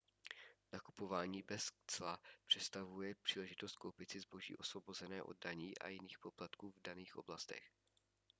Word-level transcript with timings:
nakupování 0.73 1.41
bez 1.41 1.67
cla 1.87 2.19
představuje 2.45 3.15
příležitost 3.15 3.75
koupit 3.75 4.11
si 4.11 4.19
zboží 4.19 4.55
osvobozené 4.57 5.23
od 5.23 5.37
daní 5.43 5.77
a 5.77 5.87
jiných 5.87 6.19
poplatků 6.19 6.71
v 6.71 6.79
daných 6.83 7.15
oblastech 7.17 7.69